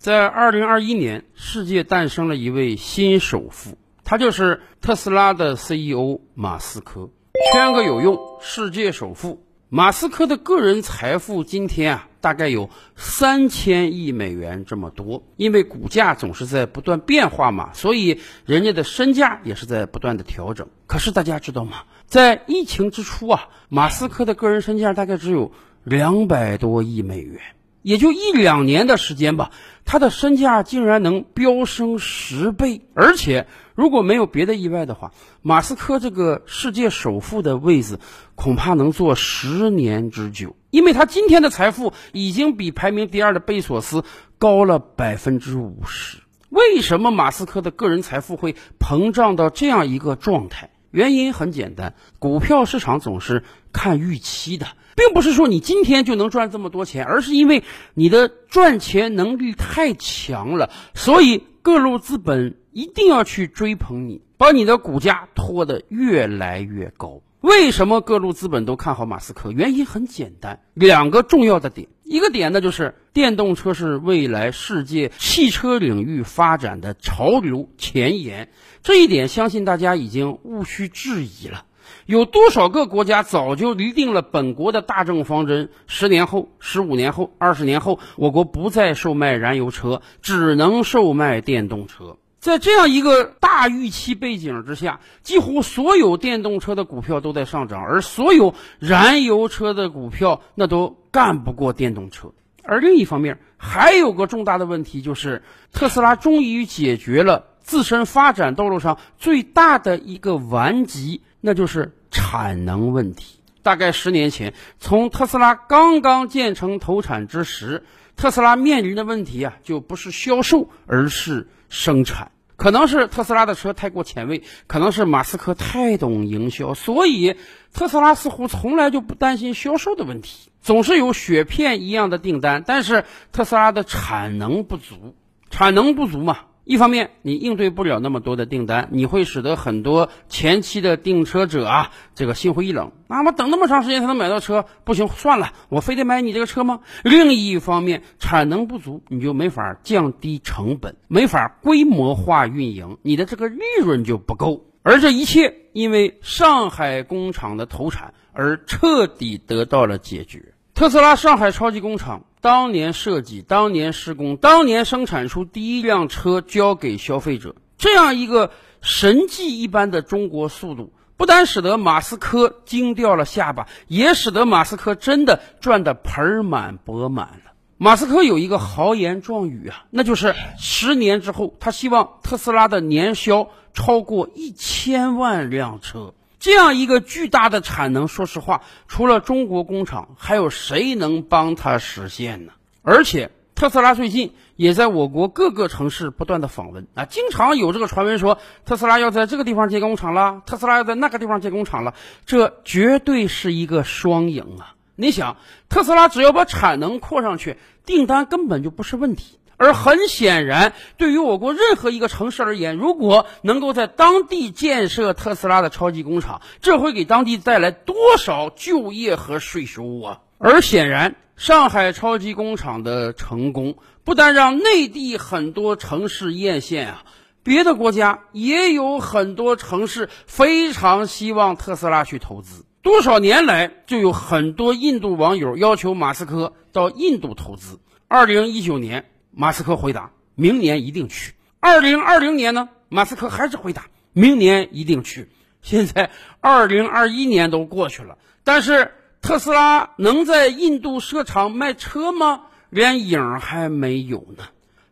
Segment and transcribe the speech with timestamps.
[0.00, 7.10] 在二零二一年，世界诞生了一位新首富，他就是特斯拉的 CEO 马斯克。
[7.52, 15.22] 圈个有用，世界首富马斯克的个人财富今天啊，大概有三千亿美元这么多。
[15.36, 20.66] 因为股价总是在不断变化嘛，所以人家的身价也是在不断的调整。
[20.86, 21.82] 可是大家知道吗？
[22.06, 25.52] 在疫情之初啊，马斯克的个人身价大概只有
[25.84, 27.38] 两百多亿美元。
[27.82, 29.50] 也就一两年的时间吧，
[29.84, 35.12] 他的身价竟然能飙升十倍，而且如果没有别的意外的话，
[35.42, 37.98] 马斯克这个世界首富的位子
[38.34, 44.04] 恐怕能坐十年之久，因为他今天的财富已经比排名第二的贝索斯
[44.38, 46.18] 高了百分之五十。
[46.50, 50.70] 为什么马斯克的个人财富会膨胀到这样一个状态？
[50.90, 54.66] 原因很简单，股票市场总是看预期的。
[54.96, 67.22] 并不是说你今天就能赚这么多钱，而是因为你的赚钱能力太强了，所以各路资本一定要去追捧你，把你的股价拖得越来越高。
[67.40, 69.50] 为什么各路资本都看好马斯克？
[69.52, 71.88] 原因很简单，两个重要的点。
[72.10, 78.48] 一个点呢，就是电动车是未来世界汽车领域发展的潮流前沿，
[78.82, 81.66] 这一点相信大家已经毋需质疑了。
[82.06, 85.68] 有多少个国家早就拟定了本国的大政方针？
[85.86, 92.16] 十年后、十五年后、二十年后，我国不再售卖燃油车，只能售卖电动车。
[92.40, 102.32] 在这样一个大预期背景之下，几乎所有电动车的股票都在上涨，而所有燃油车的股票那都干不过电动车。
[102.62, 111.22] 而另一方面，还有个重大的问题，就是特斯拉终于解决了自身发展道路上最大的一个顽疾。
[111.42, 113.40] 那就是产能问题。
[113.62, 117.84] 大概十年前，从特斯拉刚刚建成投产之时，
[118.20, 122.32] 特斯拉面临的问题啊，就不是销售，而是生产。
[122.54, 127.36] 可能是特斯拉的车太过前卫，可能是马斯克太懂营销，所以
[127.72, 132.62] 特斯拉似乎从来就不担心销售的问题，总是有雪片一样的订单。
[132.66, 135.16] 但是特斯拉的产能不足，
[135.48, 136.40] 产能不足嘛。
[136.70, 142.92] 一方面，你应对不了那么多的订单，你会使得很多前期的订车者啊，这个心灰意冷。
[143.08, 146.78] 那么等那么长时间才能买到车，不行，算了，我非得买你这个车吗？
[147.02, 154.64] 另一方面，产能不足，你就没法降低成本，没法规模化运营，你的这个利润就不够。
[154.84, 160.54] 而这一切因为上海工厂的投产而彻底得到了解决。
[160.72, 162.26] 特斯拉上海超级工厂。
[162.40, 177.52] 当年设计，当年施工，当年生产出第一辆车交给消费者，这样一个神迹一般的中国速度，不单使得马斯克惊掉了下巴，也使得马斯克真的赚得盆满钵满了。
[177.76, 186.14] 马斯克有一个豪言壮语啊，那就是十年之后，他希望特斯拉的年销超过一千万辆车。
[186.40, 192.52] 这样一个巨大的产能，说实话，除了中国工厂，还有谁能帮他实现呢？
[192.82, 204.76] 而且特斯拉最近也在我国各个城市不断的访问啊，经常有这个传闻说特斯拉要在这个地方建工厂了，特斯拉要在那个地方建工厂了，这绝对是一个双赢啊！
[204.96, 205.36] 你想，
[205.68, 209.39] 特斯拉只要把产能扩上去，订单根本就不是问题。
[209.62, 220.20] 而很显然，对于我国任何一个城市而言，如果能够在当地建设特斯拉的超级工厂，这会给当地带来多少就业和税收啊！
[220.38, 227.04] 而显然，上海超级工厂的成功，不但让内地很多城市艳羡啊，
[227.42, 232.64] 别的国家也有很多城市非常希望特斯拉去投资。
[232.80, 237.78] 多少年来，就有很多印度网友要求马斯克到印度投资。
[238.08, 239.09] 二零一九年。
[239.30, 242.68] 马斯克回答：“明年一定去。”二零二零年呢？
[242.88, 245.30] 马斯克还是回答：“明年一定去。”
[245.62, 246.10] 现在
[246.40, 252.42] 二零二一年都过去了，但是特斯拉能在印度设厂卖车吗？
[252.70, 254.44] 连影儿还没有呢。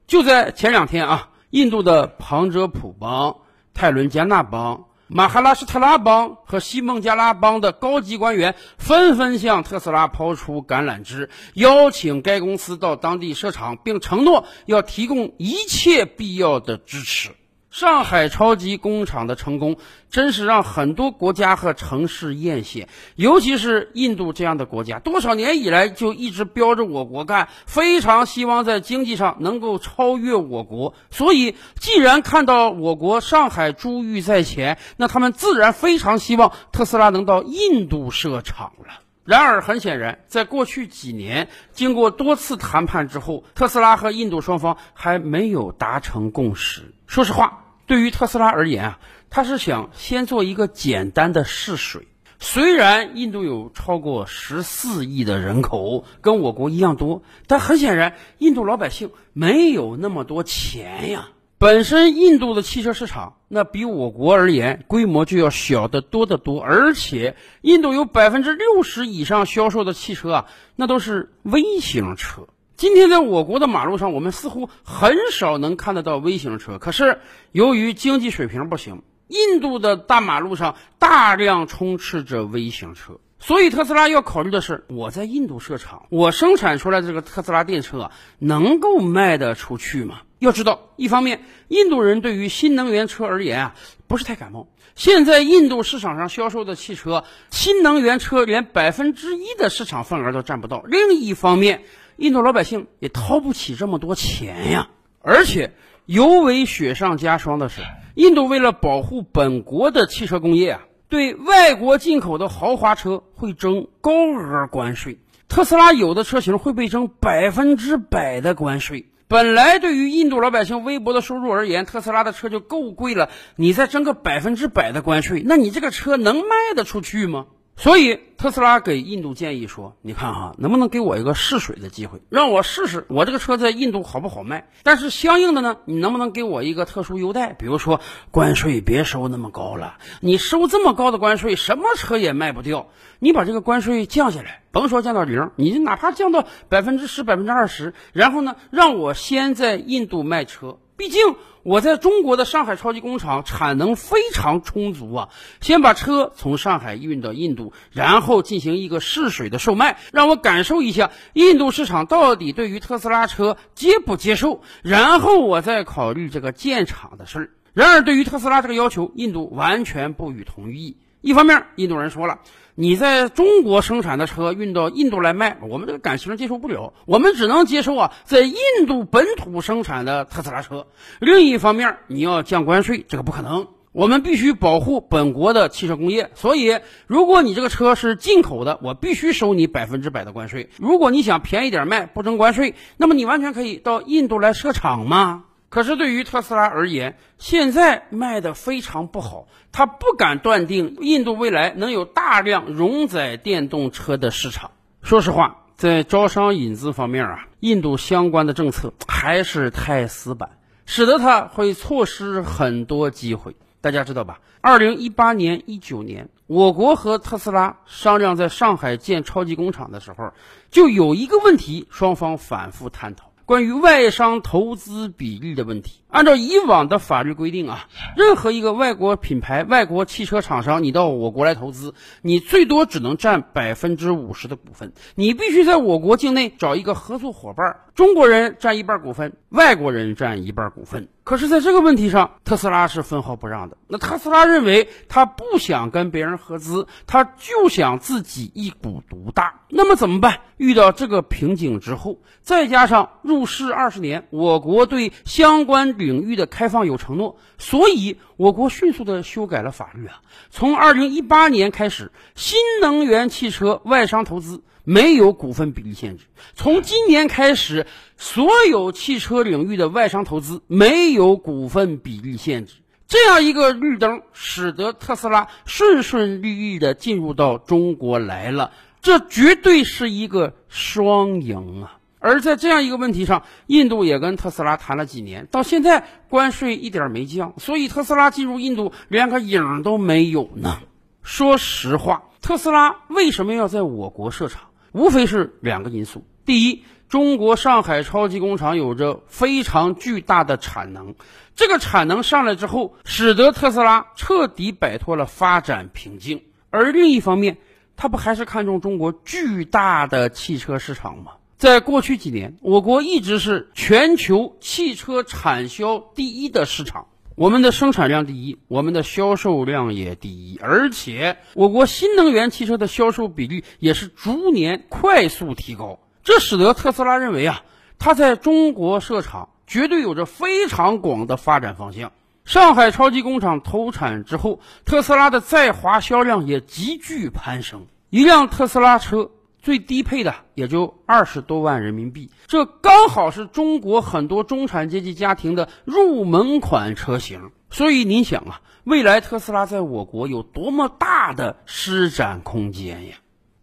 [0.06, 3.38] 就在前两天啊，印度的旁遮普邦、
[3.72, 4.87] 泰伦加纳邦。
[5.10, 17.30] 马哈拉施特拉邦和西孟加拉邦的高级官员纷纷向特斯拉抛出橄榄枝，邀请该公司到当地设厂，并承诺要提供一切必要的支持。
[17.78, 19.76] 上海超级工厂的成功，
[20.10, 30.92] 真是让很多国家和城市艳羡，尤其是印度这样的国家，多少年以来就一直标着我国干，非常希望在经济上能够超越我国。
[31.12, 39.02] 所以，既然看到我国上海珠玉在前，那他们自然非常希望特斯拉能到印度设厂了。
[39.24, 46.94] 然而，很显然，在过去几年经过多次谈判之后，特斯拉和印度双方还没有达成共识。
[47.06, 48.98] 说实话，对于特斯拉而言啊，
[49.30, 52.06] 他是想先做一个简单的试水。
[52.38, 61.30] 虽然印度有超过十四亿的人口，跟我国一样多，但很显然，印度老百姓没有那么多钱呀。
[61.56, 70.46] 本身印度的汽车市场，那比我国而言规模就要小得多得多，而且印度有百分之六十以上销售的汽车啊，
[70.76, 72.46] 那都是微型车。
[72.78, 77.18] 今天在我国的马路上，我们似乎很少能看得到微型车，可是
[77.50, 79.02] 由于经济水平不行。
[79.26, 90.20] 印度的大马路上大量充斥着微型车，所以特斯拉要考虑的是：我在印度设厂，我生产出来的这个特斯拉电车，能够卖得出去吗？
[90.38, 93.74] 要知道，一方面，印度人对于新能源车而言啊，
[94.06, 94.68] 不是太感冒。
[94.94, 100.80] 现在印度市场上销售的汽车，新能源车连百分之一的市场份额都占不到。
[100.86, 101.82] 另一方面，
[102.18, 104.90] 印度老百姓也掏不起这么多钱呀。
[105.20, 105.72] 而且，
[106.04, 107.80] 尤为雪上加霜的是。
[108.14, 115.18] 印度为了保护本国的汽车工业啊，对外国进口的豪华车会征高额关税。
[115.46, 119.06] 特斯拉有的车型会被征百分之百的关税。
[119.28, 127.46] 本来对于印度老百姓微薄的收入而言，特斯拉的车就够贵了，你再征个百分之百的关税，那你这个车能卖得出去吗？
[127.78, 134.68] 所以特斯拉给印度建议说：“你看哈，能不能给我一个试水的机会，让我试试我这个车在印度好不好卖？
[134.82, 137.52] 但是相应的呢，你能不能给我一个特殊优待？
[137.52, 138.00] 比如说
[138.32, 142.88] 关税别收那么高了，你收这么高的关税，什么车也卖不掉。
[143.20, 155.28] 你把这个关税降下来，甭说降到零，你就哪怕降到百分之十、百分之二十，然后呢，让我先在印度卖车。”毕竟我在中国的上海超级工厂产能非常充足啊，
[155.60, 167.50] 先把车从上海运到印度，然后进行一个试水的售卖，让我感受一下印度市场到底对于特斯拉车接不接受，然后我再考虑这个建厂的事儿。
[167.74, 170.96] 然而，对于特斯拉这个要求，印度完全不予同意。
[171.20, 172.40] 一方面，印度人说了。
[172.80, 178.54] 你在中国生产的车运到印度来卖，我们这个感情上接受不了，我们只能接受啊，在印
[178.86, 180.86] 度本土生产的特斯拉车。
[181.18, 186.30] 另一方面，你要降关税，这个不可能，我们必须保护本国的汽车工业。
[186.34, 186.78] 所以，
[187.08, 190.70] 如果你这个车是进口的，我必须收你百分之百的关税。
[190.78, 195.46] 如果你想便宜点卖，不征关税，那么你完全可以到印度来设厂嘛？
[195.68, 204.70] 可是对于特斯拉而言，现在卖的非常不好，他不敢断定印度未来能有大量容载电动车的市场。
[205.02, 213.54] 说实话，在招商引资方面啊，印度相关的政策还是太死板，使得他会错失很多机会。
[213.80, 214.40] 大家知道吧？
[214.60, 220.32] 二零一八年、一九年，我国和特斯拉商量在上海建超级工厂的时候，
[220.70, 223.27] 就有一个问题，双方反复探讨。
[223.48, 241.08] 关于外商投资比例的问题，按照以往的法律规定啊，任何一个外国品牌、外国汽车厂商，你到我国来投资，你最多只能占百分之五十的股份，你必须在我国境内找一个合作伙伴，中国人占一半股份，外国人占一半股份。
[241.24, 243.76] 可是，在这个问题上，特斯拉是分毫不让的。
[243.86, 249.60] 那特斯拉认为，他不想跟别人合资，他就想自己一股独大。
[249.68, 250.40] 那么怎么办？
[250.56, 260.22] 遇到这个瓶颈之后，再加上入市二十年，我国对相关领域的开放有承诺，所以我国迅速的修改了法律啊。
[260.48, 264.62] 从二零一八年开始，新能源汽车外商投资。
[264.84, 266.24] 没有股份比例限制。
[266.54, 267.86] 从今年开始，
[268.16, 272.76] 所有汽车领域的外商投资没有股份比例限制。
[273.06, 278.72] 这样一个绿灯，使得特斯拉顺顺利利的进入到中国来了。
[279.02, 281.97] 这绝对是一个双赢啊！
[282.20, 290.78] 而在这样一个问题上，印度也跟特斯拉谈了几年，到现在关税一点没降，所以特斯拉进入印度连个影都没有呢。
[291.22, 294.62] 说实话，特斯拉为什么要在我国设厂？
[294.92, 301.14] 无非是两个因素：第一，中国上海超级工厂有着非常巨大的产能，
[301.54, 306.38] 这个产能上来之后，使得特斯拉彻底摆脱了发展瓶颈；
[306.70, 307.58] 而另一方面，
[307.96, 311.32] 他不还是看中中国巨大的汽车市场吗？
[311.58, 317.08] 在过去几年，我国一直是全球汽车产销第一的市场。
[317.34, 325.98] 我们的生产量第一，我们的销售量也第一，而且我国新能源汽车的销售比率也是逐年快速提高。
[326.22, 327.62] 这使得特斯拉认为啊，
[327.98, 332.12] 它在中国设厂绝对有着非常广的发展方向。
[332.44, 337.86] 上海超级工厂投产之后，特斯拉的在华销量也急剧攀升。
[338.10, 347.50] 一辆特斯拉车最低配的也就二十多万人民币，这刚好是中国很多中产阶级家庭的入门款车型。
[347.70, 353.16] 所以你想啊，未来特斯拉在我国有多么大的施展空间呀？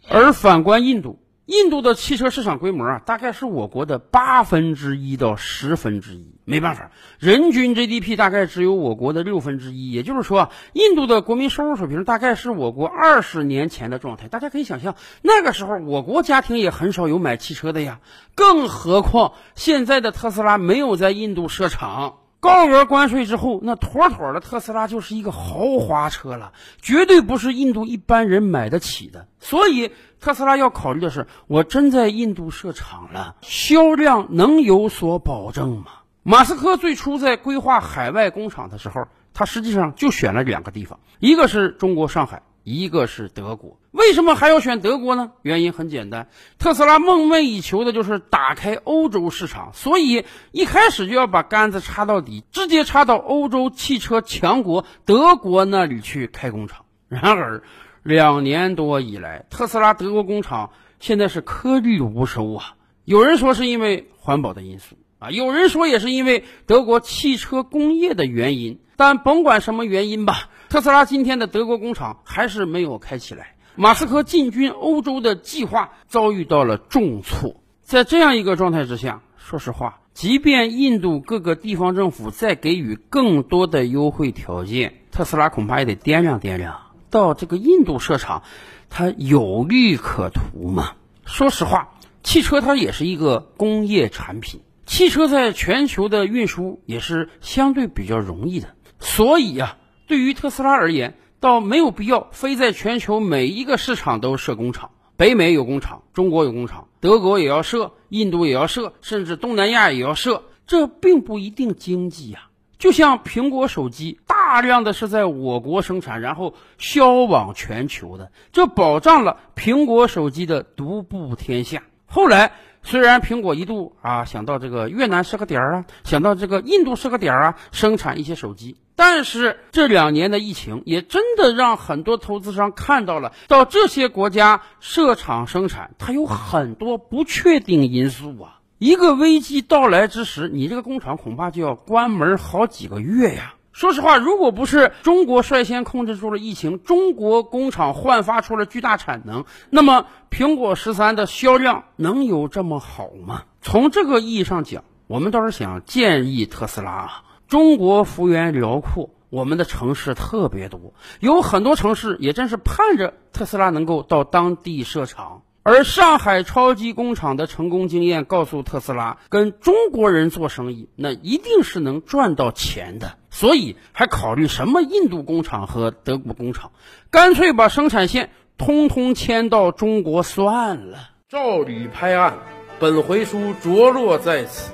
[0.08, 1.20] 而反观印度。
[1.46, 6.34] 印度的汽车市场规模啊，大概是我国的八分之一到十分之一。
[6.44, 9.92] 没办法，人均 GDP 大概只有我国的六分之一。
[9.92, 14.28] 也就是说，印度的国民收入水平大概是我国二十年前的状态。
[14.28, 18.00] 大家可以想象，那个时候我国家庭也很少有买汽车的呀。
[18.34, 22.18] 更何况现在的特斯拉没有在印度设厂。
[22.46, 29.28] 高额关税之后，那妥妥的特斯拉就是一个豪华车了，绝对不是印度一般人买得起的。
[29.40, 35.86] 所以，特斯拉要考虑的是：我真在印度设厂了，销量能有所保证吗？
[36.22, 42.44] 马斯克最初在规划海外工厂的时候，他实际上就选了两个地方，一个是中国上海。
[42.66, 45.34] 一个是德国，为什么还要选德国呢？
[45.44, 56.86] 原因很简单，特斯拉梦寐以求的就是打开欧洲市场，所以一开始就要把杆子插到底，直接插到欧洲汽车强国德国那里去开工厂。
[57.08, 57.62] 然而，
[58.02, 62.76] 两年多以来，特斯拉德国工厂现在是颗粒无收啊！
[63.04, 70.50] 有人说是因为环保的因素啊，有人说也是因为德国汽车工业的原因，但甭管什么原因吧。
[70.76, 77.64] 特斯拉今天的德国工厂还是没有开起来，马斯克进军欧洲的计划遭遇到了重挫。
[77.82, 86.78] 在这样一个状态之下，说实话，即便印度各个地方政府再给予更多的优惠条件，特斯拉恐怕也得掂量掂量，
[87.10, 88.44] 到这个印度设厂，
[88.90, 90.96] 它有利可图吗？
[91.24, 99.78] 说实话，汽车它也是一个工业产品，汽车在全球的运输也是相对比较容易的，所以呀。
[100.08, 104.92] 对于特斯拉而言，倒没有必要非在全球每一个市场都设工厂。
[105.18, 110.44] 北美有工厂，中国有工厂，德国也要设，印度也要设，甚至东南亚也要设。
[110.68, 112.50] 这并不一定经济呀。
[112.78, 121.84] 就像苹果手机，大量的是在我国生产，然后销往全球的，这保障了苹果手机的独步天下。
[122.06, 122.52] 后来。
[122.86, 138.60] 虽然苹果一度啊想到这个越南是个点儿啊，想到这个印度是个点儿啊，生产一些手机，但是这两年的疫情也真的让很多投资商看到了，到这些国家设厂生产，它有很多不确定因素啊。
[138.78, 143.55] 一个危机到来之时，你这个工厂恐怕就要关门好几个月呀。
[143.76, 153.44] 说实话，如果不是中国率先控制住了疫情，中国工厂焕发出了巨大产能，那么苹果十三的销量能有这么好吗？
[153.62, 165.42] 从这个意义上讲，我们倒是想建议特斯拉啊，中国幅员辽阔，我们的城市特别多，有很多城市也真是盼着特斯拉能够到当地设厂。
[165.64, 173.18] 而上海超级工厂的成功经验告诉特斯拉，跟中国人做生意，那一定是能赚到钱的。
[173.36, 176.72] 所以还考虑什么印度工厂和德国工厂，
[177.12, 181.10] 干脆把生产线通通迁到中国算了。
[181.28, 182.38] 照吕拍案，
[182.80, 184.72] 本回书着落在此。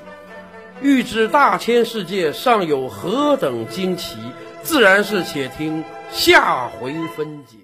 [0.80, 4.16] 欲知大千世界尚有何等惊奇，
[4.62, 7.56] 自然是且听下回分解。